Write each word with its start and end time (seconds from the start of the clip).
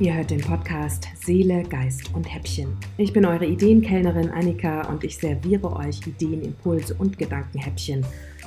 Ihr 0.00 0.14
hört 0.14 0.30
den 0.30 0.40
Podcast 0.40 1.08
Seele, 1.14 1.62
Geist 1.62 2.14
und 2.14 2.24
Häppchen. 2.24 2.74
Ich 2.96 3.12
bin 3.12 3.26
eure 3.26 3.44
Ideenkellnerin 3.44 4.30
Annika 4.30 4.88
und 4.88 5.04
ich 5.04 5.18
serviere 5.18 5.76
euch 5.76 6.00
Ideen, 6.06 6.40
Impulse 6.40 6.94
und 6.94 7.18
Gedankenhäppchen 7.18 8.06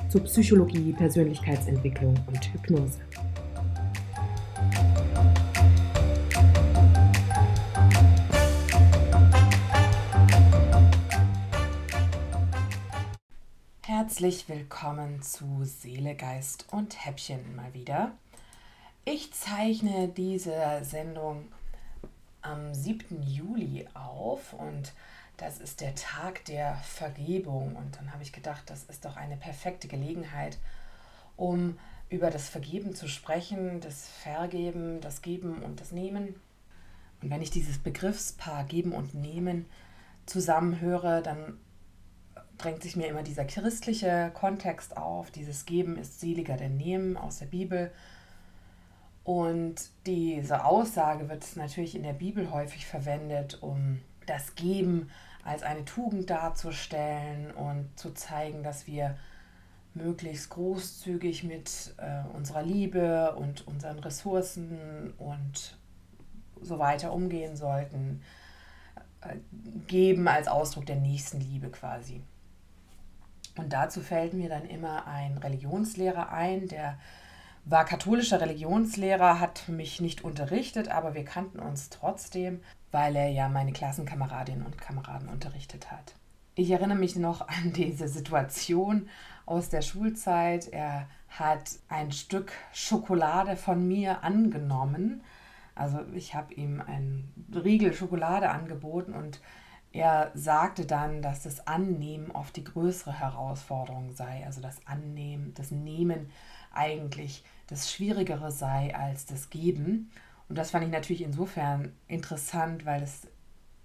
zu 0.09 0.19
Psychologie, 0.21 0.93
Persönlichkeitsentwicklung 0.93 2.15
und 2.25 2.53
Hypnose. 2.53 2.97
Herzlich 13.83 14.49
willkommen 14.49 15.21
zu 15.21 15.45
Seele, 15.61 16.15
Geist 16.15 16.65
und 16.71 17.05
Häppchen 17.05 17.55
mal 17.55 17.71
wieder. 17.75 18.13
Ich 19.05 19.33
zeichne 19.33 20.07
diese 20.07 20.55
Sendung 20.81 21.49
am 22.41 22.73
7. 22.73 23.21
Juli 23.21 23.85
auf 23.93 24.53
und 24.53 24.93
das 25.35 25.59
ist 25.59 25.81
der 25.81 25.93
Tag 25.93 26.45
der 26.45 26.77
Vergebung. 26.77 27.75
Und 27.75 27.97
dann 27.97 28.13
habe 28.13 28.23
ich 28.23 28.31
gedacht, 28.31 28.63
das 28.67 28.85
ist 28.85 29.03
doch 29.03 29.17
eine 29.17 29.35
perfekte 29.35 29.89
Gelegenheit, 29.89 30.57
um 31.35 31.77
über 32.07 32.29
das 32.29 32.47
Vergeben 32.47 32.95
zu 32.95 33.09
sprechen, 33.09 33.81
das 33.81 34.07
Vergeben, 34.07 35.01
das 35.01 35.21
Geben 35.21 35.63
und 35.63 35.81
das 35.81 35.91
Nehmen. 35.91 36.39
Und 37.21 37.29
wenn 37.29 37.41
ich 37.41 37.51
dieses 37.51 37.79
Begriffspaar 37.79 38.63
Geben 38.63 38.93
und 38.93 39.13
Nehmen 39.15 39.65
zusammenhöre, 40.27 41.21
dann 41.21 41.57
drängt 42.57 42.81
sich 42.81 42.95
mir 42.95 43.07
immer 43.07 43.23
dieser 43.23 43.43
christliche 43.43 44.31
Kontext 44.33 44.95
auf. 44.95 45.29
Dieses 45.29 45.65
Geben 45.65 45.97
ist 45.97 46.21
seliger 46.21 46.55
denn 46.55 46.77
Nehmen 46.77 47.17
aus 47.17 47.39
der 47.39 47.47
Bibel. 47.47 47.91
Und 49.23 49.75
diese 50.05 50.65
Aussage 50.65 51.29
wird 51.29 51.45
natürlich 51.55 51.95
in 51.95 52.03
der 52.03 52.13
Bibel 52.13 52.51
häufig 52.51 52.85
verwendet, 52.85 53.61
um 53.61 53.99
das 54.25 54.55
Geben 54.55 55.09
als 55.43 55.63
eine 55.63 55.85
Tugend 55.85 56.29
darzustellen 56.29 57.51
und 57.51 57.89
zu 57.95 58.13
zeigen, 58.13 58.63
dass 58.63 58.87
wir 58.87 59.17
möglichst 59.93 60.49
großzügig 60.49 61.43
mit 61.43 61.93
äh, 61.97 62.23
unserer 62.35 62.63
Liebe 62.63 63.35
und 63.35 63.67
unseren 63.67 63.99
Ressourcen 63.99 65.13
und 65.17 65.77
so 66.61 66.79
weiter 66.79 67.13
umgehen 67.13 67.55
sollten. 67.55 68.21
Äh, 69.21 69.37
geben 69.87 70.27
als 70.27 70.47
Ausdruck 70.47 70.85
der 70.85 70.95
Nächstenliebe 70.97 71.69
quasi. 71.69 72.21
Und 73.55 73.71
dazu 73.71 74.01
fällt 74.01 74.33
mir 74.33 74.49
dann 74.49 74.65
immer 74.65 75.05
ein 75.07 75.37
Religionslehrer 75.37 76.31
ein, 76.31 76.67
der 76.67 76.97
war 77.65 77.85
katholischer 77.85 78.41
Religionslehrer, 78.41 79.39
hat 79.39 79.69
mich 79.69 80.01
nicht 80.01 80.23
unterrichtet, 80.23 80.89
aber 80.89 81.13
wir 81.13 81.23
kannten 81.23 81.59
uns 81.59 81.89
trotzdem, 81.89 82.61
weil 82.91 83.15
er 83.15 83.29
ja 83.29 83.49
meine 83.49 83.71
Klassenkameradinnen 83.71 84.65
und 84.65 84.77
Kameraden 84.77 85.29
unterrichtet 85.29 85.91
hat. 85.91 86.15
Ich 86.55 86.69
erinnere 86.69 86.97
mich 86.97 87.15
noch 87.15 87.47
an 87.47 87.73
diese 87.73 88.07
Situation 88.07 89.09
aus 89.45 89.69
der 89.69 89.81
Schulzeit. 89.81 90.67
Er 90.67 91.07
hat 91.29 91.71
ein 91.89 92.11
Stück 92.11 92.51
Schokolade 92.73 93.55
von 93.55 93.87
mir 93.87 94.23
angenommen. 94.23 95.23
Also 95.75 96.01
ich 96.13 96.35
habe 96.35 96.53
ihm 96.53 96.81
ein 96.85 97.33
Riegel 97.53 97.93
Schokolade 97.93 98.49
angeboten 98.49 99.13
und 99.13 99.41
er 99.91 100.31
sagte 100.33 100.85
dann, 100.85 101.21
dass 101.21 101.43
das 101.43 101.67
Annehmen 101.67 102.31
oft 102.31 102.55
die 102.55 102.63
größere 102.63 103.19
Herausforderung 103.19 104.11
sei. 104.11 104.43
Also 104.45 104.59
das 104.59 104.85
Annehmen, 104.85 105.53
das 105.53 105.71
Nehmen 105.71 106.29
eigentlich 106.73 107.43
das 107.67 107.91
Schwierigere 107.91 108.51
sei 108.51 108.95
als 108.95 109.25
das 109.25 109.49
Geben. 109.49 110.11
Und 110.49 110.57
das 110.57 110.71
fand 110.71 110.85
ich 110.85 110.91
natürlich 110.91 111.23
insofern 111.23 111.93
interessant, 112.07 112.85
weil 112.85 113.01
es 113.01 113.27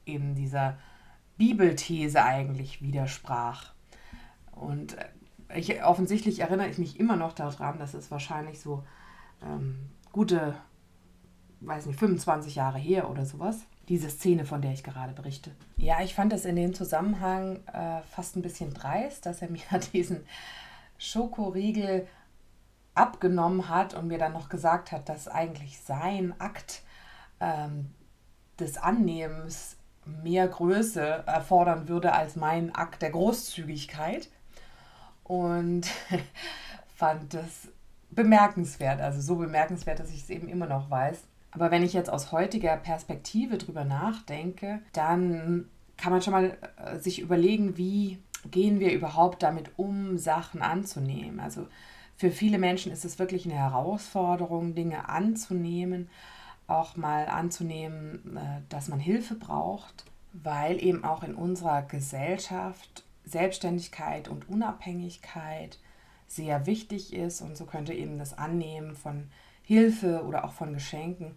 eben 0.05 0.35
dieser 0.35 0.79
Bibelthese 1.37 2.25
eigentlich 2.25 2.83
widersprach. 2.83 3.73
Und 4.53 4.97
äh, 4.99 5.59
ich, 5.59 5.83
offensichtlich 5.85 6.41
erinnere 6.41 6.69
ich 6.69 6.79
mich 6.79 6.99
immer 6.99 7.17
noch 7.17 7.33
daran, 7.33 7.79
dass 7.79 7.95
es 7.95 8.11
wahrscheinlich 8.11 8.61
so 8.61 8.85
ähm, 9.43 9.89
gute, 10.13 10.55
weiß 11.61 11.87
nicht, 11.87 11.99
25 11.99 12.57
Jahre 12.57 12.79
her 12.79 13.11
oder 13.11 13.25
sowas 13.25 13.61
diese 13.89 14.11
Szene, 14.11 14.45
von 14.45 14.61
der 14.61 14.73
ich 14.73 14.85
gerade 14.85 15.15
berichte. 15.15 15.51
Ja, 15.79 16.03
ich 16.03 16.15
fand 16.15 16.33
es 16.33 16.45
in 16.45 16.57
dem 16.57 16.75
Zusammenhang 16.75 17.61
äh, 17.73 18.03
fast 18.11 18.37
ein 18.37 18.43
bisschen 18.43 18.75
dreist, 18.75 19.25
dass 19.25 19.41
er 19.41 19.51
mir 19.51 19.63
diesen 19.93 20.21
Schokoriegel 20.99 22.07
abgenommen 22.99 23.69
hat 23.69 23.95
und 23.95 24.09
mir 24.09 24.19
dann 24.19 24.33
noch 24.33 24.49
gesagt 24.49 24.93
hat, 24.93 25.09
dass 25.09 25.29
eigentlich 25.29 25.81
sein 25.81 26.35
Akt 26.39 26.83
ähm, 27.41 27.95
des 28.59 28.77
Annehmens 28.77 29.77
mehr 30.23 30.49
Größe 30.49 31.25
erfordern 31.27 31.89
würde 31.89 32.13
als 32.13 32.37
mein 32.37 32.75
Akt 32.75 33.03
der 33.03 33.11
Großzügigkeit. 33.11 34.29
Und 35.25 35.87
fand 36.97 37.35
das 37.35 37.69
bemerkenswert, 38.11 39.01
also 39.01 39.21
so 39.21 39.37
bemerkenswert, 39.37 40.01
dass 40.01 40.11
ich 40.11 40.23
es 40.23 40.31
eben 40.31 40.49
immer 40.49 40.67
noch 40.67 40.91
weiß. 40.91 41.23
Aber 41.51 41.71
wenn 41.71 41.83
ich 41.83 41.93
jetzt 41.93 42.11
aus 42.11 42.33
heutiger 42.33 42.77
Perspektive 42.77 43.59
drüber 43.59 43.85
nachdenke, 43.85 44.81
dann 44.93 45.69
kann 45.97 46.13
man 46.13 46.23
schon 46.23 46.33
mal 46.33 46.57
äh, 46.77 46.99
sich 46.99 47.21
überlegen, 47.21 47.77
wie 47.77 48.19
gehen 48.51 48.81
wir 48.81 48.93
überhaupt 48.93 49.43
damit 49.43 49.73
um, 49.77 50.17
Sachen 50.19 50.63
anzunehmen. 50.63 51.41
Also 51.41 51.67
für 52.19 52.33
viele 52.33 52.59
Menschen 52.59 52.91
ist 52.91 53.05
es 53.05 53.21
wirklich 53.21 53.45
eine 53.47 53.55
Herausforderung, 53.55 54.75
Dinge 54.75 55.09
anzunehmen, 55.09 56.11
auch 56.67 56.97
mal 56.97 57.27
anzunehmen, 57.27 58.37
äh, 58.37 58.61
dass 58.69 58.89
man 58.89 58.99
Hilfe 58.99 59.37
braucht, 59.37 60.05
weil 60.33 60.83
eben 60.83 61.05
auch 61.05 61.23
in 61.23 61.35
unserer 61.35 61.83
Gesellschaft 61.83 63.05
Selbstständigkeit 63.25 64.29
und 64.29 64.49
Unabhängigkeit 64.49 65.79
sehr 66.27 66.67
wichtig 66.67 67.15
ist 67.15 67.41
und 67.41 67.57
so 67.57 67.67
könnte 67.67 67.95
eben 67.95 68.19
das 68.19 68.37
Annehmen 68.37 68.97
von 68.97 69.29
Hilfe 69.63 70.25
oder 70.25 70.45
auch 70.45 70.53
von 70.53 70.73
Geschenken 70.75 71.37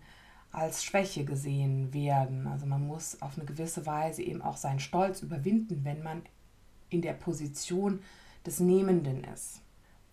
als 0.51 0.83
Schwäche 0.83 1.25
gesehen 1.25 1.93
werden. 1.93 2.47
Also 2.47 2.65
man 2.65 2.85
muss 2.85 3.21
auf 3.21 3.37
eine 3.37 3.45
gewisse 3.45 3.85
Weise 3.85 4.23
eben 4.23 4.41
auch 4.41 4.57
seinen 4.57 4.79
Stolz 4.79 5.21
überwinden, 5.21 5.81
wenn 5.83 6.01
man 6.01 6.23
in 6.89 7.03
der 7.03 7.13
Position 7.13 8.01
des 8.45 8.59
Nehmenden 8.59 9.23
ist, 9.23 9.61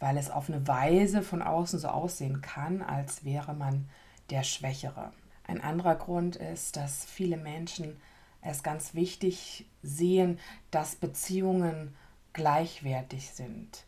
weil 0.01 0.17
es 0.17 0.31
auf 0.31 0.49
eine 0.49 0.67
Weise 0.67 1.23
von 1.23 1.43
außen 1.43 1.79
so 1.79 1.89
aussehen 1.89 2.41
kann, 2.41 2.83
als 2.83 3.25
wäre 3.25 3.55
man 3.55 3.89
der 4.31 4.43
Schwächere. 4.43 5.13
Ein 5.47 5.61
anderer 5.63 5.97
Grund 5.97 6.37
ist, 6.37 6.77
dass 6.77 7.05
viele 7.05 7.37
Menschen 7.37 7.97
es 8.43 8.63
ganz 8.63 8.95
wichtig 8.95 9.67
sehen, 9.83 10.39
dass 10.71 10.95
Beziehungen 10.95 11.95
gleichwertig 12.33 13.31
sind, 13.31 13.85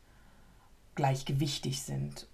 gleichgewichtig 0.94 1.82
sind 1.82 2.26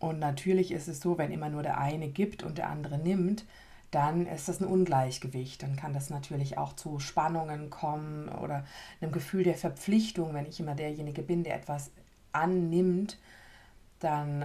und 0.00 0.18
natürlich 0.18 0.72
ist 0.72 0.88
es 0.88 1.00
so, 1.00 1.18
wenn 1.18 1.30
immer 1.30 1.50
nur 1.50 1.62
der 1.62 1.78
eine 1.78 2.08
gibt 2.08 2.42
und 2.42 2.58
der 2.58 2.70
andere 2.70 2.98
nimmt, 2.98 3.44
dann 3.90 4.26
ist 4.26 4.48
das 4.48 4.60
ein 4.60 4.66
Ungleichgewicht. 4.66 5.62
Dann 5.62 5.76
kann 5.76 5.92
das 5.92 6.08
natürlich 6.08 6.56
auch 6.56 6.72
zu 6.72 6.98
Spannungen 6.98 7.68
kommen 7.68 8.28
oder 8.30 8.64
einem 9.00 9.12
Gefühl 9.12 9.44
der 9.44 9.56
Verpflichtung, 9.56 10.32
wenn 10.32 10.46
ich 10.46 10.58
immer 10.58 10.74
derjenige 10.74 11.22
bin, 11.22 11.44
der 11.44 11.54
etwas 11.54 11.90
annimmt, 12.32 13.18
dann 13.98 14.44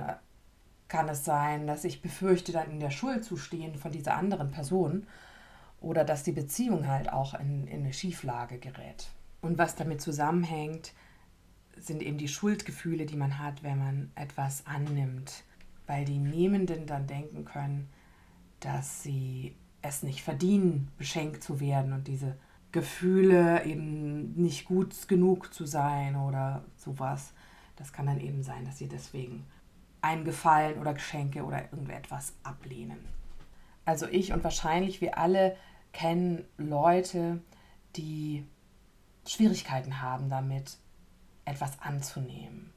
kann 0.87 1.09
es 1.09 1.25
sein, 1.25 1.67
dass 1.67 1.83
ich 1.83 2.01
befürchte, 2.01 2.51
dann 2.51 2.69
in 2.69 2.79
der 2.79 2.91
Schuld 2.91 3.23
zu 3.23 3.37
stehen 3.37 3.75
von 3.75 3.91
dieser 3.91 4.15
anderen 4.15 4.51
Person 4.51 5.07
oder 5.81 6.03
dass 6.03 6.23
die 6.23 6.31
Beziehung 6.31 6.87
halt 6.87 7.11
auch 7.11 7.33
in, 7.39 7.67
in 7.67 7.81
eine 7.81 7.93
Schieflage 7.93 8.59
gerät. 8.59 9.09
Und 9.41 9.57
was 9.57 9.75
damit 9.75 10.01
zusammenhängt, 10.01 10.93
sind 11.77 12.01
eben 12.01 12.17
die 12.17 12.27
Schuldgefühle, 12.27 13.05
die 13.05 13.17
man 13.17 13.39
hat, 13.39 13.63
wenn 13.63 13.79
man 13.79 14.11
etwas 14.15 14.65
annimmt, 14.65 15.43
weil 15.87 16.05
die 16.05 16.19
Nehmenden 16.19 16.87
dann 16.87 17.07
denken 17.07 17.45
können, 17.45 17.89
dass 18.59 19.03
sie 19.03 19.55
es 19.81 20.01
nicht 20.01 20.23
verdienen, 20.23 20.89
beschenkt 20.97 21.43
zu 21.43 21.59
werden 21.59 21.93
und 21.93 22.07
diese 22.07 22.37
Gefühle 22.71 23.63
eben 23.65 24.33
nicht 24.33 24.65
gut 24.65 25.07
genug 25.07 25.53
zu 25.53 25.65
sein 25.65 26.15
oder 26.15 26.65
sowas. 26.77 27.33
Das 27.75 27.93
kann 27.93 28.05
dann 28.05 28.19
eben 28.19 28.43
sein, 28.43 28.65
dass 28.65 28.77
sie 28.77 28.87
deswegen 28.87 29.45
einen 30.01 30.23
Gefallen 30.23 30.79
oder 30.79 30.93
Geschenke 30.93 31.43
oder 31.43 31.63
irgendetwas 31.63 32.33
ablehnen. 32.43 32.99
Also 33.85 34.07
ich 34.07 34.33
und 34.33 34.43
wahrscheinlich 34.43 35.01
wir 35.01 35.17
alle 35.17 35.55
kennen 35.93 36.45
Leute, 36.57 37.41
die 37.95 38.45
Schwierigkeiten 39.27 40.01
haben 40.01 40.29
damit, 40.29 40.77
etwas 41.45 41.79
anzunehmen. 41.81 42.71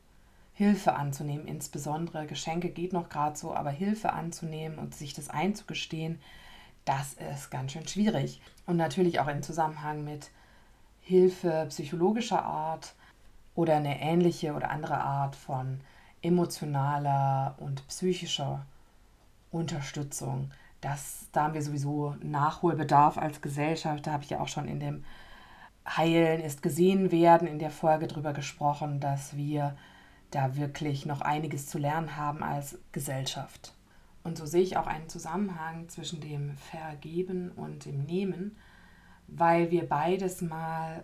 Hilfe 0.53 0.95
anzunehmen, 0.95 1.47
insbesondere 1.47 2.27
Geschenke 2.27 2.71
geht 2.71 2.93
noch 2.93 3.09
gerade 3.09 3.37
so, 3.37 3.55
aber 3.55 3.71
Hilfe 3.71 4.13
anzunehmen 4.13 4.79
und 4.79 4.95
sich 4.95 5.15
das 5.15 5.31
einzugestehen, 5.31 6.21
das 6.85 7.15
ist 7.15 7.51
ganz 7.51 7.73
schön 7.73 7.87
schwierig. 7.87 8.41
Und 8.67 8.77
natürlich 8.77 9.21
auch 9.21 9.29
im 9.29 9.43
Zusammenhang 9.43 10.05
mit 10.05 10.31
Hilfe 11.01 11.67
psychologischer 11.69 12.43
Art 12.43 12.95
oder 13.59 13.75
eine 13.75 14.01
ähnliche 14.01 14.55
oder 14.55 14.71
andere 14.71 15.01
Art 15.01 15.35
von 15.35 15.81
emotionaler 16.23 17.57
und 17.59 17.85
psychischer 17.89 18.65
Unterstützung. 19.51 20.53
Das, 20.81 21.27
da 21.33 21.43
haben 21.43 21.55
wir 21.55 21.63
sowieso 21.63 22.15
Nachholbedarf 22.23 23.19
als 23.19 23.41
Gesellschaft. 23.41 24.07
Da 24.07 24.13
habe 24.13 24.23
ich 24.23 24.31
ja 24.31 24.39
auch 24.39 24.47
schon 24.47 24.69
in 24.69 24.79
dem 24.79 25.05
Heilen 25.85 26.41
ist 26.41 26.63
gesehen 26.63 27.11
werden 27.11 27.49
in 27.49 27.59
der 27.59 27.73
Folge 27.73 28.07
darüber 28.07 28.33
gesprochen, 28.33 29.01
dass 29.01 29.37
wir 29.37 29.77
da 30.31 30.55
wirklich 30.55 31.05
noch 31.05 31.21
einiges 31.21 31.67
zu 31.67 31.79
lernen 31.79 32.15
haben 32.17 32.45
als 32.45 32.79
Gesellschaft. 32.93 33.75
Und 34.23 34.39
so 34.39 34.47
sehe 34.47 34.63
ich 34.63 34.77
auch 34.77 34.87
einen 34.87 35.09
Zusammenhang 35.09 35.89
zwischen 35.89 36.21
dem 36.21 36.57
Vergeben 36.59 37.51
und 37.51 37.87
dem 37.87 38.05
Nehmen, 38.05 38.57
weil 39.27 39.73
wir 39.73 39.89
beides 39.89 40.43
mal 40.43 41.03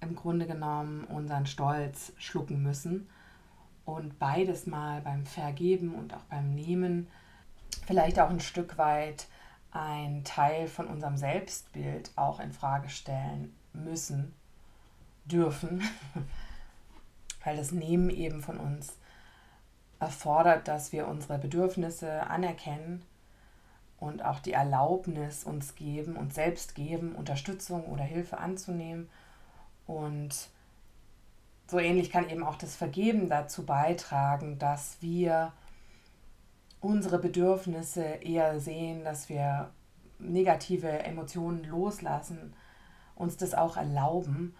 im 0.00 0.14
Grunde 0.14 0.46
genommen 0.46 1.04
unseren 1.04 1.46
Stolz 1.46 2.12
schlucken 2.18 2.62
müssen 2.62 3.08
und 3.84 4.18
beides 4.18 4.66
mal 4.66 5.00
beim 5.00 5.26
Vergeben 5.26 5.94
und 5.94 6.14
auch 6.14 6.24
beim 6.24 6.54
Nehmen 6.54 7.08
vielleicht 7.86 8.18
auch 8.20 8.30
ein 8.30 8.40
Stück 8.40 8.78
weit 8.78 9.26
ein 9.72 10.24
Teil 10.24 10.66
von 10.66 10.86
unserem 10.86 11.16
Selbstbild 11.16 12.10
auch 12.16 12.40
in 12.40 12.52
Frage 12.52 12.88
stellen 12.88 13.54
müssen, 13.72 14.34
dürfen, 15.24 15.82
weil 17.44 17.56
das 17.56 17.70
Nehmen 17.72 18.10
eben 18.10 18.42
von 18.42 18.58
uns 18.58 18.96
erfordert, 20.00 20.66
dass 20.66 20.92
wir 20.92 21.06
unsere 21.06 21.38
Bedürfnisse 21.38 22.26
anerkennen 22.26 23.02
und 23.98 24.24
auch 24.24 24.40
die 24.40 24.52
Erlaubnis 24.52 25.44
uns 25.44 25.74
geben, 25.74 26.16
uns 26.16 26.34
selbst 26.34 26.74
geben, 26.74 27.14
Unterstützung 27.14 27.84
oder 27.84 28.02
Hilfe 28.02 28.38
anzunehmen. 28.38 29.10
Und 29.90 30.48
so 31.66 31.80
ähnlich 31.80 32.12
kann 32.12 32.30
eben 32.30 32.44
auch 32.44 32.54
das 32.54 32.76
Vergeben 32.76 33.28
dazu 33.28 33.66
beitragen, 33.66 34.56
dass 34.56 34.98
wir 35.00 35.52
unsere 36.80 37.18
Bedürfnisse 37.18 38.04
eher 38.04 38.60
sehen, 38.60 39.02
dass 39.02 39.28
wir 39.28 39.70
negative 40.20 40.88
Emotionen 40.88 41.64
loslassen, 41.64 42.54
uns 43.16 43.36
das 43.36 43.52
auch 43.52 43.76
erlauben, 43.76 44.54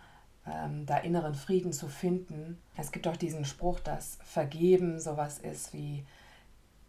ähm, 0.46 0.84
da 0.84 0.98
inneren 0.98 1.36
Frieden 1.36 1.72
zu 1.72 1.86
finden. 1.86 2.58
Es 2.76 2.90
gibt 2.90 3.06
auch 3.06 3.16
diesen 3.16 3.44
Spruch, 3.44 3.78
dass 3.78 4.18
Vergeben 4.24 4.98
sowas 4.98 5.38
ist 5.38 5.72
wie 5.72 6.04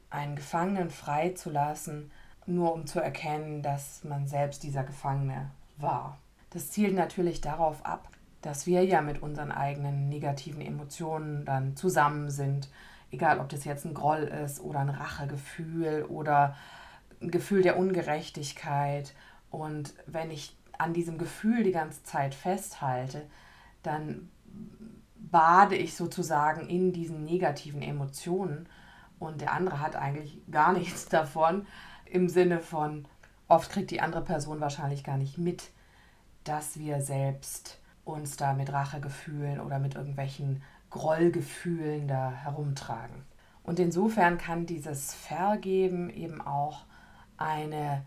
einen 0.10 0.36
Gefangenen 0.36 0.90
freizulassen, 0.90 2.10
nur 2.48 2.74
um 2.74 2.88
zu 2.88 3.00
erkennen, 3.00 3.62
dass 3.62 4.04
man 4.04 4.28
selbst 4.28 4.64
dieser 4.64 4.84
Gefangene 4.84 5.52
war. 5.78 6.18
Das 6.50 6.72
zielt 6.72 6.96
natürlich 6.96 7.40
darauf 7.40 7.86
ab, 7.86 8.10
dass 8.42 8.66
wir 8.66 8.84
ja 8.84 9.02
mit 9.02 9.22
unseren 9.22 9.52
eigenen 9.52 10.10
negativen 10.10 10.62
Emotionen 10.62 11.46
dann 11.46 11.76
zusammen 11.76 12.30
sind. 12.30 12.70
Egal, 13.12 13.40
ob 13.40 13.50
das 13.50 13.66
jetzt 13.66 13.86
ein 13.86 13.94
Groll 13.94 14.24
ist 14.24 14.60
oder 14.62 14.80
ein 14.80 14.90
Rachegefühl 14.90 16.06
oder 16.08 16.56
ein 17.22 17.30
Gefühl 17.30 17.62
der 17.62 17.78
Ungerechtigkeit. 17.78 19.14
Und 19.50 19.94
wenn 20.08 20.32
ich 20.32 20.56
an 20.78 20.94
diesem 20.94 21.18
Gefühl 21.18 21.64
die 21.64 21.72
ganze 21.72 22.04
Zeit 22.04 22.34
festhalte, 22.34 23.28
dann 23.84 24.30
bade 25.16 25.76
ich 25.76 25.96
sozusagen 25.96 26.68
in 26.68 26.94
diesen 26.94 27.24
negativen 27.24 27.82
Emotionen 27.82 28.68
und 29.20 29.42
der 29.42 29.54
andere 29.54 29.80
hat 29.80 29.96
eigentlich 29.96 30.40
gar 30.50 30.74
nichts 30.78 31.06
davon 31.06 31.66
im 32.06 32.28
Sinne 32.28 32.60
von, 32.60 33.06
oft 33.48 33.72
kriegt 33.72 33.92
die 33.92 34.02
andere 34.02 34.24
Person 34.24 34.60
wahrscheinlich 34.60 35.04
gar 35.04 35.18
nicht 35.18 35.38
mit, 35.38 35.72
dass 36.44 36.78
wir 36.80 37.02
selbst 37.02 37.81
uns 38.12 38.38
da 38.38 38.54
mit 38.54 38.72
Rachegefühlen 38.72 39.60
oder 39.60 39.80
mit 39.80 39.96
irgendwelchen 39.96 40.62
Grollgefühlen 40.90 42.08
da 42.08 42.31
herumtragen. 42.31 43.24
Und 43.63 43.80
insofern 43.80 44.38
kann 44.38 44.66
dieses 44.66 45.13
Vergeben 45.13 46.10
eben 46.10 46.42
auch 46.42 46.86
eine 47.38 48.04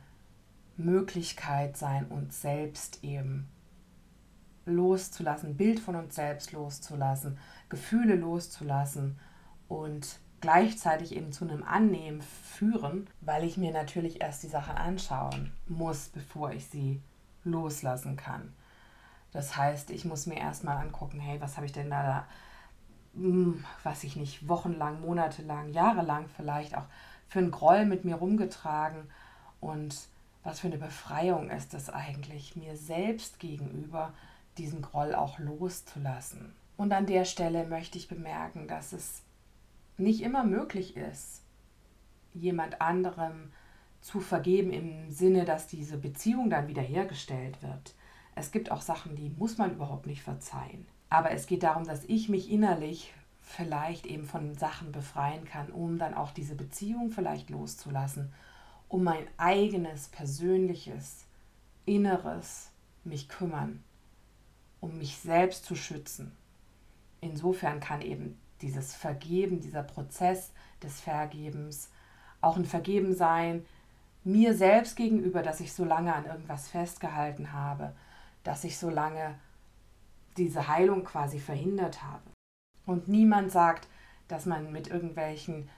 Möglichkeit 0.76 1.76
sein, 1.76 2.06
uns 2.06 2.42
selbst 2.42 3.02
eben 3.02 3.48
loszulassen, 4.66 5.56
Bild 5.56 5.80
von 5.80 5.94
uns 5.96 6.14
selbst 6.14 6.52
loszulassen, 6.52 7.38
Gefühle 7.68 8.16
loszulassen 8.16 9.18
und 9.68 10.18
gleichzeitig 10.40 11.14
eben 11.16 11.32
zu 11.32 11.44
einem 11.44 11.62
Annehmen 11.62 12.20
führen, 12.22 13.06
weil 13.20 13.44
ich 13.44 13.56
mir 13.56 13.72
natürlich 13.72 14.20
erst 14.20 14.42
die 14.42 14.48
Sachen 14.48 14.76
anschauen 14.76 15.52
muss, 15.68 16.08
bevor 16.08 16.52
ich 16.52 16.66
sie 16.66 17.00
loslassen 17.44 18.16
kann. 18.16 18.52
Das 19.34 19.56
heißt, 19.56 19.90
ich 19.90 20.04
muss 20.06 20.26
mir 20.26 20.38
erstmal 20.38 20.78
angucken, 20.78 21.20
hey, 21.20 21.40
was 21.40 21.56
habe 21.56 21.66
ich 21.66 21.72
denn 21.72 21.90
da, 21.90 22.26
hm, 23.14 23.62
weiß 23.82 24.04
ich 24.04 24.16
nicht, 24.16 24.48
wochenlang, 24.48 25.02
monatelang, 25.02 25.70
jahrelang 25.70 26.28
vielleicht 26.28 26.76
auch 26.76 26.86
für 27.28 27.40
einen 27.40 27.50
Groll 27.50 27.84
mit 27.84 28.04
mir 28.04 28.14
rumgetragen 28.14 29.10
und 29.60 30.08
was 30.44 30.60
für 30.60 30.68
eine 30.68 30.78
Befreiung 30.78 31.50
ist 31.50 31.74
es 31.74 31.90
eigentlich, 31.90 32.54
mir 32.54 32.76
selbst 32.76 33.40
gegenüber 33.40 34.14
diesen 34.56 34.82
Groll 34.82 35.14
auch 35.14 35.40
loszulassen. 35.40 36.54
Und 36.76 36.92
an 36.92 37.06
der 37.06 37.24
Stelle 37.24 37.66
möchte 37.66 37.98
ich 37.98 38.08
bemerken, 38.08 38.68
dass 38.68 38.92
es 38.92 39.22
nicht 39.96 40.22
immer 40.22 40.44
möglich 40.44 40.96
ist, 40.96 41.42
jemand 42.34 42.80
anderem 42.80 43.52
zu 44.00 44.20
vergeben 44.20 44.70
im 44.70 45.10
Sinne, 45.10 45.44
dass 45.44 45.66
diese 45.66 45.96
Beziehung 45.98 46.50
dann 46.50 46.68
wiederhergestellt 46.68 47.62
wird. 47.62 47.94
Es 48.34 48.50
gibt 48.50 48.70
auch 48.70 48.82
Sachen, 48.82 49.16
die 49.16 49.30
muss 49.36 49.58
man 49.58 49.72
überhaupt 49.72 50.06
nicht 50.06 50.22
verzeihen. 50.22 50.86
Aber 51.08 51.30
es 51.30 51.46
geht 51.46 51.62
darum, 51.62 51.84
dass 51.84 52.04
ich 52.04 52.28
mich 52.28 52.50
innerlich 52.50 53.12
vielleicht 53.40 54.06
eben 54.06 54.24
von 54.24 54.54
Sachen 54.54 54.90
befreien 54.90 55.44
kann, 55.44 55.70
um 55.70 55.98
dann 55.98 56.14
auch 56.14 56.32
diese 56.32 56.54
Beziehung 56.54 57.10
vielleicht 57.10 57.50
loszulassen, 57.50 58.32
um 58.88 59.04
mein 59.04 59.26
eigenes, 59.36 60.08
persönliches, 60.08 61.26
inneres 61.84 62.70
mich 63.04 63.28
kümmern 63.28 63.82
um 64.84 64.98
mich 64.98 65.16
selbst 65.16 65.64
zu 65.64 65.76
schützen. 65.76 66.36
Insofern 67.22 67.80
kann 67.80 68.02
eben 68.02 68.38
dieses 68.60 68.94
Vergeben, 68.94 69.60
dieser 69.60 69.82
Prozess 69.82 70.52
des 70.82 71.00
Vergebens 71.00 71.90
auch 72.42 72.58
ein 72.58 72.66
Vergeben 72.66 73.14
sein, 73.14 73.64
mir 74.24 74.54
selbst 74.54 74.96
gegenüber, 74.96 75.42
dass 75.42 75.60
ich 75.60 75.72
so 75.72 75.84
lange 75.84 76.14
an 76.14 76.26
irgendwas 76.26 76.68
festgehalten 76.68 77.52
habe, 77.52 77.94
dass 78.44 78.64
ich 78.64 78.78
so 78.78 78.88
lange 78.88 79.34
diese 80.36 80.68
Heilung 80.68 81.04
quasi 81.04 81.40
verhindert 81.40 82.02
habe. 82.02 82.22
Und 82.86 83.08
niemand 83.08 83.50
sagt, 83.50 83.88
dass 84.28 84.46
man 84.46 84.72
mit 84.72 84.88
irgendwelchen 84.88 85.68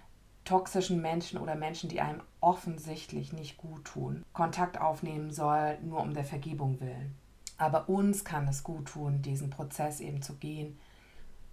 toxischen 0.44 1.02
Menschen 1.02 1.38
oder 1.38 1.54
Menschen, 1.54 1.88
die 1.88 2.00
einem 2.00 2.22
offensichtlich 2.40 3.32
nicht 3.32 3.56
gut 3.56 3.84
tun, 3.84 4.24
Kontakt 4.32 4.80
aufnehmen 4.80 5.32
soll, 5.32 5.78
nur 5.82 6.00
um 6.00 6.14
der 6.14 6.24
Vergebung 6.24 6.80
willen. 6.80 7.14
Aber 7.58 7.88
uns 7.88 8.24
kann 8.24 8.46
es 8.48 8.62
gut 8.62 8.86
tun, 8.86 9.22
diesen 9.22 9.50
Prozess 9.50 10.00
eben 10.00 10.22
zu 10.22 10.36
gehen 10.36 10.78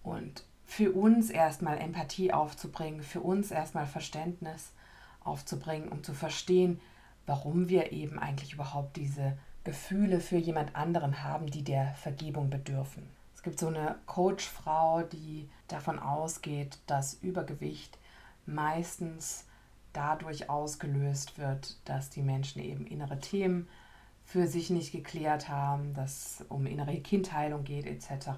und 0.03 0.43
für 0.65 0.91
uns 0.91 1.29
erstmal 1.29 1.77
Empathie 1.77 2.33
aufzubringen, 2.33 3.01
für 3.01 3.21
uns 3.21 3.51
erstmal 3.51 3.85
Verständnis 3.85 4.71
aufzubringen, 5.23 5.89
um 5.89 6.03
zu 6.03 6.13
verstehen, 6.13 6.79
warum 7.25 7.69
wir 7.69 7.91
eben 7.91 8.19
eigentlich 8.19 8.53
überhaupt 8.53 8.97
diese 8.97 9.37
Gefühle 9.63 10.19
für 10.19 10.37
jemand 10.37 10.75
anderen 10.75 11.23
haben, 11.23 11.47
die 11.47 11.63
der 11.63 11.93
Vergebung 11.95 12.49
bedürfen. 12.49 13.07
Es 13.35 13.43
gibt 13.43 13.59
so 13.59 13.67
eine 13.67 13.95
Coachfrau, 14.05 15.03
die 15.03 15.49
davon 15.67 15.99
ausgeht, 15.99 16.79
dass 16.87 17.15
Übergewicht 17.15 17.97
meistens 18.45 19.45
dadurch 19.93 20.49
ausgelöst 20.49 21.37
wird, 21.37 21.77
dass 21.85 22.09
die 22.09 22.23
Menschen 22.23 22.61
eben 22.61 22.87
innere 22.87 23.19
Themen 23.19 23.67
für 24.25 24.47
sich 24.47 24.69
nicht 24.69 24.91
geklärt 24.91 25.49
haben, 25.49 25.93
dass 25.93 26.39
es 26.39 26.45
um 26.49 26.65
innere 26.65 26.99
Kindheilung 26.99 27.63
geht 27.63 27.85
etc. 27.85 28.29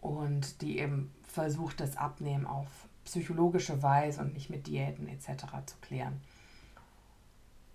Und 0.00 0.60
die 0.62 0.78
eben 0.78 1.12
versucht, 1.22 1.80
das 1.80 1.96
Abnehmen 1.96 2.46
auf 2.46 2.66
psychologische 3.04 3.82
Weise 3.82 4.20
und 4.20 4.34
nicht 4.34 4.50
mit 4.50 4.66
Diäten 4.66 5.08
etc. 5.08 5.44
zu 5.66 5.76
klären. 5.80 6.20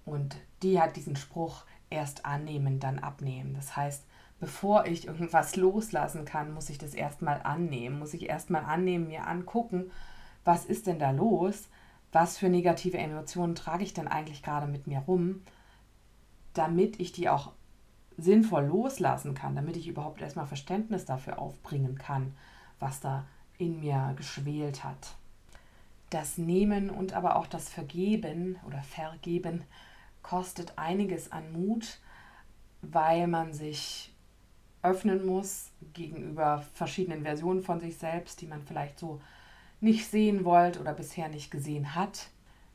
Und 0.05 0.37
die 0.63 0.79
hat 0.79 0.95
diesen 0.95 1.15
Spruch 1.15 1.65
erst 1.89 2.25
annehmen, 2.25 2.79
dann 2.79 2.99
abnehmen. 2.99 3.53
Das 3.53 3.75
heißt, 3.75 4.03
bevor 4.39 4.85
ich 4.85 5.07
irgendwas 5.07 5.55
loslassen 5.55 6.25
kann, 6.25 6.53
muss 6.53 6.69
ich 6.69 6.77
das 6.77 6.93
erstmal 6.93 7.41
annehmen, 7.43 7.99
muss 7.99 8.13
ich 8.13 8.29
erstmal 8.29 8.63
annehmen, 8.63 9.07
mir 9.07 9.27
angucken, 9.27 9.91
was 10.43 10.65
ist 10.65 10.87
denn 10.87 10.99
da 10.99 11.11
los, 11.11 11.67
was 12.11 12.37
für 12.37 12.49
negative 12.49 12.97
Emotionen 12.97 13.55
trage 13.55 13.83
ich 13.83 13.93
denn 13.93 14.07
eigentlich 14.07 14.43
gerade 14.43 14.67
mit 14.67 14.87
mir 14.87 14.99
rum 14.99 15.41
damit 16.57 16.99
ich 16.99 17.11
die 17.11 17.29
auch 17.29 17.51
sinnvoll 18.17 18.65
loslassen 18.65 19.35
kann, 19.35 19.55
damit 19.55 19.77
ich 19.77 19.87
überhaupt 19.87 20.21
erstmal 20.21 20.47
Verständnis 20.47 21.05
dafür 21.05 21.39
aufbringen 21.39 21.97
kann, 21.97 22.33
was 22.79 22.99
da 22.99 23.25
in 23.57 23.79
mir 23.79 24.13
geschwelt 24.17 24.83
hat. 24.83 25.15
Das 26.09 26.37
Nehmen 26.37 26.89
und 26.89 27.13
aber 27.13 27.35
auch 27.35 27.47
das 27.47 27.69
Vergeben 27.69 28.57
oder 28.65 28.81
Vergeben 28.81 29.63
kostet 30.27 30.73
einiges 30.77 31.31
an 31.31 31.53
Mut, 31.53 31.99
weil 32.81 33.27
man 33.27 33.53
sich 33.53 34.13
öffnen 34.81 35.25
muss 35.25 35.71
gegenüber 35.93 36.63
verschiedenen 36.73 37.23
Versionen 37.23 37.63
von 37.63 37.79
sich 37.79 37.97
selbst, 37.97 38.41
die 38.41 38.47
man 38.47 38.63
vielleicht 38.63 38.99
so 38.99 39.21
nicht 39.79 40.07
sehen 40.07 40.43
wollte 40.43 40.79
oder 40.79 40.93
bisher 40.93 41.29
nicht 41.29 41.49
gesehen 41.49 41.95
hat. 41.95 42.29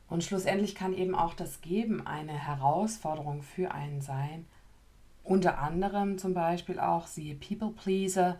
Und 0.09 0.23
schlussendlich 0.23 0.75
kann 0.75 0.93
eben 0.93 1.15
auch 1.15 1.33
das 1.33 1.61
Geben 1.61 2.05
eine 2.05 2.33
Herausforderung 2.33 3.41
für 3.41 3.71
einen 3.71 4.01
sein. 4.01 4.45
Unter 5.23 5.59
anderem 5.59 6.17
zum 6.17 6.33
Beispiel 6.33 6.79
auch 6.79 7.07
siehe 7.07 7.35
People 7.35 7.71
Pleaser, 7.71 8.37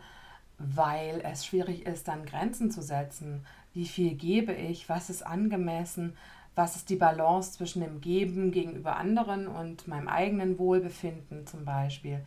weil 0.58 1.20
es 1.24 1.46
schwierig 1.46 1.86
ist, 1.86 2.08
dann 2.08 2.26
Grenzen 2.26 2.70
zu 2.70 2.82
setzen. 2.82 3.46
Wie 3.72 3.86
viel 3.86 4.14
gebe 4.14 4.52
ich? 4.52 4.88
Was 4.88 5.08
ist 5.10 5.26
angemessen? 5.26 6.16
Was 6.54 6.76
ist 6.76 6.88
die 6.88 6.96
Balance 6.96 7.52
zwischen 7.52 7.80
dem 7.80 8.00
Geben 8.00 8.52
gegenüber 8.52 8.96
anderen 8.96 9.48
und 9.48 9.88
meinem 9.88 10.08
eigenen 10.08 10.58
Wohlbefinden 10.58 11.46
zum 11.46 11.64
Beispiel? 11.64 12.24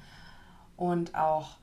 Und 0.75 1.15
auch 1.15 1.57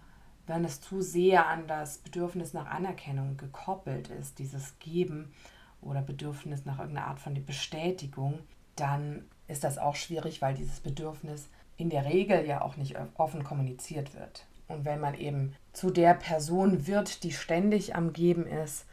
wenn 0.47 0.64
es 0.64 0.80
zu 0.80 1.00
sehr 1.00 1.47
an 1.47 1.66
das 1.66 1.99
Bedürfnis 1.99 2.52
nach 2.52 2.66
Anerkennung 2.66 3.37
gekoppelt 3.37 4.09
ist, 4.09 4.38
dieses 4.38 4.78
Geben 4.78 5.33
oder 5.80 6.02
Bedürfnis 6.02 6.64
nach 6.64 6.78
irgendeiner 6.78 7.09
Art 7.09 7.21
von 7.21 7.35
Bestätigung, 7.44 8.38
dann 8.76 9.25
ist 9.47 9.64
das 9.64 9.78
auch 9.78 9.97
schwierig, 9.97 10.42
weil 10.42 10.54
dieses 10.54 10.80
Bedürfnis 10.80 11.49
in 11.76 11.90
der 11.90 12.04
Regel 12.04 12.47
ja 12.47 12.62
auch 12.62 12.76
nicht 12.76 12.97
offen 13.16 13.44
kommuniziert 13.44 14.14
wird. 14.14 14.47
Und 14.68 14.85
wenn 14.85 15.00
man 15.00 15.14
eben 15.14 15.54
zu 15.73 15.90
der 15.90 16.14
Person 16.14 16.87
wird, 16.87 17.23
die 17.23 17.33
ständig 17.33 17.94
am 17.94 18.12
Geben 18.12 18.47
ist, 18.47 18.87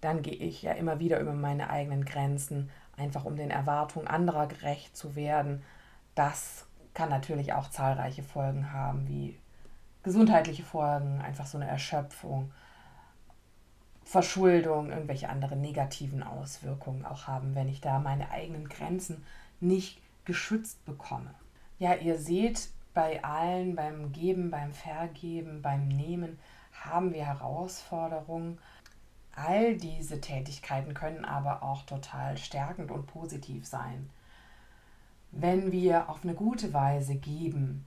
dann 0.00 0.22
gehe 0.22 0.34
ich 0.34 0.62
ja 0.62 0.72
immer 0.72 0.98
wieder 1.00 1.20
über 1.20 1.32
meine 1.32 1.70
eigenen 1.70 2.04
Grenzen, 2.04 2.70
einfach 2.96 3.24
um 3.24 3.36
den 3.36 3.50
Erwartungen 3.50 4.06
anderer 4.06 4.46
gerecht 4.46 4.96
zu 4.96 5.16
werden. 5.16 5.62
Das 6.14 6.66
kann 6.94 7.10
natürlich 7.10 7.52
auch 7.52 7.70
zahlreiche 7.70 8.22
Folgen 8.22 8.72
haben, 8.72 9.08
wie 9.08 9.38
gesundheitliche 10.02 10.62
Folgen, 10.62 11.20
einfach 11.20 11.46
so 11.46 11.58
eine 11.58 11.68
Erschöpfung, 11.68 12.52
Verschuldung, 14.04 14.90
irgendwelche 14.90 15.28
anderen 15.28 15.60
negativen 15.60 16.22
Auswirkungen 16.22 17.04
auch 17.04 17.26
haben, 17.26 17.54
wenn 17.54 17.68
ich 17.68 17.80
da 17.80 17.98
meine 17.98 18.30
eigenen 18.30 18.68
Grenzen 18.68 19.24
nicht 19.60 20.00
geschützt 20.24 20.84
bekomme. 20.84 21.34
Ja, 21.78 21.94
ihr 21.94 22.18
seht, 22.18 22.68
bei 22.92 23.24
allen, 23.24 23.74
beim 23.74 24.12
Geben, 24.12 24.50
beim 24.50 24.72
Vergeben, 24.72 25.62
beim 25.62 25.88
Nehmen 25.88 26.38
haben 26.72 27.12
wir 27.12 27.26
Herausforderungen. 27.26 28.58
All 29.36 29.76
diese 29.76 30.20
Tätigkeiten 30.20 30.94
können 30.94 31.24
aber 31.24 31.62
auch 31.62 31.82
total 31.82 32.38
stärkend 32.38 32.90
und 32.90 33.06
positiv 33.06 33.66
sein. 33.66 34.10
Wenn 35.32 35.72
wir 35.72 36.08
auf 36.08 36.22
eine 36.22 36.34
gute 36.34 36.72
Weise 36.72 37.16
geben, 37.16 37.84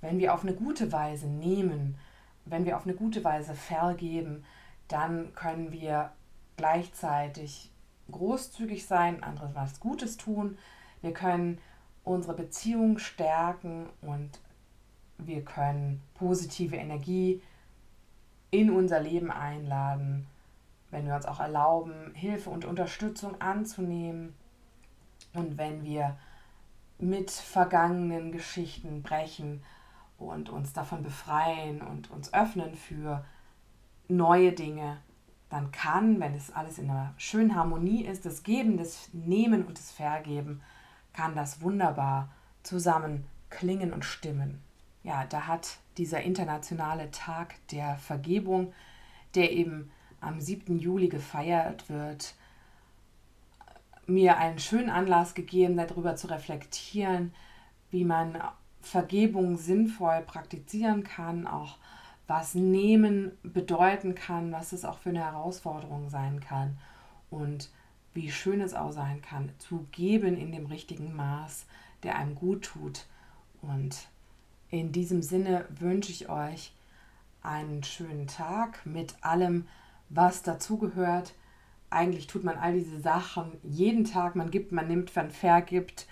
wenn 0.00 0.18
wir 0.18 0.34
auf 0.34 0.42
eine 0.42 0.54
gute 0.54 0.90
Weise 0.90 1.28
nehmen, 1.28 1.96
wenn 2.44 2.64
wir 2.64 2.76
auf 2.76 2.84
eine 2.84 2.94
gute 2.94 3.22
Weise 3.22 3.54
vergeben, 3.54 4.44
dann 4.88 5.34
können 5.34 5.70
wir 5.70 6.10
gleichzeitig 6.56 7.70
großzügig 8.10 8.86
sein, 8.86 9.22
andere 9.22 9.54
was 9.54 9.80
Gutes 9.80 10.16
tun. 10.16 10.58
Wir 11.02 11.12
können 11.12 11.58
unsere 12.04 12.34
Beziehung 12.34 12.98
stärken 12.98 13.86
und 14.00 14.40
wir 15.18 15.44
können 15.44 16.02
positive 16.14 16.76
Energie 16.76 17.42
in 18.50 18.70
unser 18.70 19.00
Leben 19.00 19.30
einladen, 19.30 20.26
wenn 20.90 21.06
wir 21.06 21.14
uns 21.14 21.26
auch 21.26 21.40
erlauben, 21.40 22.12
Hilfe 22.14 22.50
und 22.50 22.64
Unterstützung 22.64 23.40
anzunehmen 23.40 24.34
und 25.34 25.58
wenn 25.58 25.84
wir 25.84 26.16
mit 26.98 27.30
vergangenen 27.30 28.32
Geschichten 28.32 29.02
brechen 29.02 29.62
und 30.18 30.48
uns 30.48 30.72
davon 30.72 31.02
befreien 31.02 31.80
und 31.80 32.10
uns 32.10 32.32
öffnen 32.34 32.74
für 32.74 33.24
neue 34.08 34.52
Dinge, 34.52 34.98
dann 35.48 35.70
kann, 35.70 36.20
wenn 36.20 36.34
es 36.34 36.52
alles 36.52 36.78
in 36.78 36.90
einer 36.90 37.14
schönen 37.16 37.54
Harmonie 37.54 38.04
ist, 38.04 38.26
das 38.26 38.42
Geben, 38.42 38.76
das 38.76 39.08
Nehmen 39.12 39.64
und 39.64 39.78
das 39.78 39.92
Vergeben, 39.92 40.60
kann 41.12 41.34
das 41.34 41.62
wunderbar 41.62 42.30
zusammen 42.62 43.24
klingen 43.48 43.92
und 43.92 44.04
stimmen. 44.04 44.62
Ja, 45.02 45.24
da 45.24 45.46
hat 45.46 45.78
dieser 45.96 46.20
internationale 46.22 47.10
Tag 47.10 47.54
der 47.68 47.96
Vergebung, 47.96 48.72
der 49.34 49.52
eben 49.52 49.90
am 50.20 50.40
7. 50.40 50.78
Juli 50.78 51.08
gefeiert 51.08 51.88
wird, 51.88 52.34
mir 54.06 54.38
einen 54.38 54.58
schönen 54.58 54.90
Anlass 54.90 55.34
gegeben, 55.34 55.76
darüber 55.76 56.16
zu 56.16 56.28
reflektieren, 56.28 57.32
wie 57.90 58.04
man 58.04 58.38
Vergebung 58.80 59.56
sinnvoll 59.56 60.22
praktizieren 60.22 61.04
kann, 61.04 61.46
auch 61.46 61.76
was 62.26 62.54
Nehmen 62.54 63.32
bedeuten 63.42 64.14
kann, 64.14 64.52
was 64.52 64.72
es 64.72 64.84
auch 64.84 64.98
für 64.98 65.10
eine 65.10 65.24
Herausforderung 65.24 66.10
sein 66.10 66.40
kann 66.40 66.78
und 67.30 67.70
wie 68.14 68.30
schön 68.30 68.60
es 68.60 68.74
auch 68.74 68.92
sein 68.92 69.22
kann, 69.22 69.50
zu 69.58 69.86
geben 69.92 70.36
in 70.36 70.52
dem 70.52 70.66
richtigen 70.66 71.14
Maß, 71.14 71.66
der 72.02 72.16
einem 72.16 72.34
gut 72.34 72.64
tut. 72.64 73.06
Und 73.62 74.08
in 74.70 74.92
diesem 74.92 75.22
Sinne 75.22 75.64
wünsche 75.70 76.12
ich 76.12 76.28
euch 76.28 76.72
einen 77.42 77.82
schönen 77.82 78.26
Tag 78.26 78.84
mit 78.84 79.14
allem, 79.22 79.66
was 80.08 80.42
dazugehört. 80.42 81.34
Eigentlich 81.90 82.26
tut 82.26 82.44
man 82.44 82.56
all 82.56 82.74
diese 82.74 83.00
Sachen 83.00 83.52
jeden 83.62 84.04
Tag, 84.04 84.36
man 84.36 84.50
gibt, 84.50 84.72
man 84.72 84.88
nimmt, 84.88 85.14
man 85.16 85.30
vergibt 85.30 86.06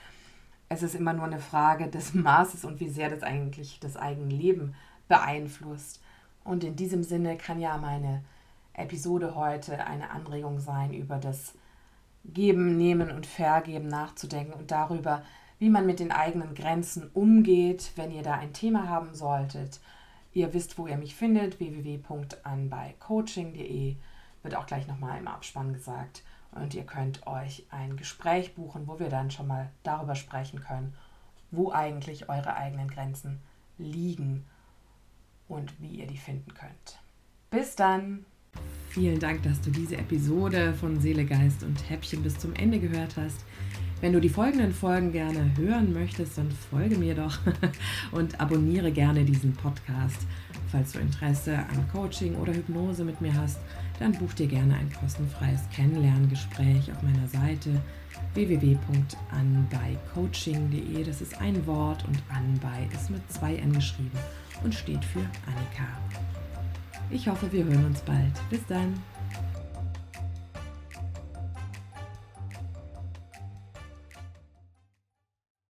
es 0.69 0.83
ist 0.83 0.95
immer 0.95 1.13
nur 1.13 1.25
eine 1.25 1.39
Frage 1.39 1.89
des 1.89 2.15
Maßes 2.15 2.65
und 2.65 2.81
wie 2.81 2.89
sehr 2.89 3.11
das 3.11 3.23
eigentlich 3.23 3.81
das 3.81 3.97
eigene 3.97 4.35
Leben 4.35 4.75
beeinflusst. 5.09 6.03
Und 6.45 6.65
in 6.65 6.77
diesem 6.77 7.03
Sinne 7.03 7.37
kann 7.37 7.61
ja 7.61 7.77
meine 7.77 8.25
Episode 8.75 9.35
heute 9.35 9.87
eine 9.87 10.11
Anregung 10.11 10.61
sein, 10.61 10.93
über 10.93 11.17
das 11.17 11.55
Geben, 12.25 12.77
Nehmen 12.77 13.11
und 13.11 13.27
Vergeben 13.27 13.89
nachzudenken 13.89 14.53
und 14.53 14.71
darüber, 14.71 15.23
wie 15.59 15.71
man 15.71 15.87
mit 15.87 16.01
den 16.01 16.13
eigenen 16.13 16.55
Grenzen 16.55 17.09
umgeht, 17.15 17.93
wenn 17.97 18.11
ihr 18.11 18.23
da 18.23 18.35
ein 18.35 18.53
Thema 18.53 18.89
haben 18.89 19.15
solltet. 19.15 19.81
Ihr 20.37 20.53
wisst, 20.53 20.77
wo 20.77 20.87
ihr 20.87 20.99
mich 20.99 21.15
findet, 21.15 21.59
www.anbeicoaching.de, 21.61 23.97
wird 24.43 24.55
auch 24.55 24.67
gleich 24.67 24.87
nochmal 24.87 25.19
im 25.19 25.29
Abspann 25.29 25.73
gesagt. 25.73 26.23
Und 26.53 26.75
ihr 26.75 26.85
könnt 26.85 27.27
euch 27.27 27.65
ein 27.71 27.97
Gespräch 27.97 28.55
buchen, 28.55 28.87
wo 28.87 29.01
wir 29.01 29.09
dann 29.09 29.31
schon 29.31 29.47
mal 29.47 29.71
darüber 29.83 30.15
sprechen 30.15 30.61
können, 30.61 30.93
wo 31.51 31.73
eigentlich 31.73 32.29
eure 32.29 32.55
eigenen 32.55 32.89
Grenzen 32.89 33.41
liegen 33.79 34.45
und 35.49 35.81
wie 35.81 36.01
ihr 36.01 36.07
die 36.07 36.19
finden 36.19 36.53
könnt. 36.53 37.01
Bis 37.51 37.75
dann! 37.75 38.27
Vielen 38.91 39.19
Dank, 39.19 39.43
dass 39.43 39.63
du 39.63 39.71
diese 39.71 39.97
Episode 39.97 40.75
von 40.75 41.01
Seele, 41.01 41.25
Geist 41.25 41.63
und 41.63 41.89
Häppchen 41.89 42.23
bis 42.23 42.39
zum 42.39 42.53
Ende 42.53 42.79
gehört 42.79 43.17
hast. 43.17 43.43
Wenn 44.01 44.13
du 44.13 44.21
die 44.21 44.29
folgenden 44.29 44.75
Folgen 44.75 45.11
gerne 45.11 45.53
hören 45.57 45.95
möchtest, 45.95 46.37
dann 46.37 46.51
folge 46.51 46.99
mir 46.99 47.15
doch 47.15 47.39
und 48.13 48.39
abonniere 48.41 48.93
gerne 48.93 49.25
diesen 49.25 49.55
Podcast. 49.55 50.27
Falls 50.71 50.93
du 50.93 50.99
Interesse 50.99 51.57
an 51.57 51.89
Coaching 51.93 52.37
oder 52.37 52.53
Hypnose 52.53 53.05
mit 53.05 53.23
mir 53.23 53.33
hast, 53.35 53.59
dann 53.99 54.13
buch 54.13 54.35
dir 54.35 54.49
gerne 54.49 54.75
ein 54.75 54.93
kostenfreies 54.93 55.63
Kennenlerngespräch 55.75 56.93
auf 56.93 57.03
meiner 57.03 57.27
Seite 57.29 57.81
www.anbeicoaching.de. 58.35 61.05
Das 61.05 61.23
ist 61.23 61.41
ein 61.41 61.67
Wort 61.67 62.05
und 62.07 62.23
Anbei 62.29 62.87
ist 62.93 63.09
mit 63.11 63.33
zwei 63.33 63.57
N 63.57 63.73
geschrieben 63.73 64.19
und 64.63 64.75
steht 64.75 65.03
für 65.05 65.21
Annika. 65.21 65.89
Ich 67.11 67.27
hoffe, 67.29 67.51
wir 67.51 67.65
hören 67.65 67.87
uns 67.87 68.03
bald. 68.03 68.35
Bis 68.51 68.61
dann. 68.67 68.93